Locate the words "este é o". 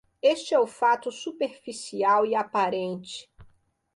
0.19-0.65